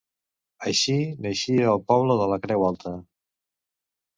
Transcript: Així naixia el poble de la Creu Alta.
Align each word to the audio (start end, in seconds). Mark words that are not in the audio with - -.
Així 0.69 0.95
naixia 1.25 1.67
el 1.73 1.83
poble 1.91 2.17
de 2.23 2.27
la 2.33 2.41
Creu 2.47 2.67
Alta. 2.71 2.95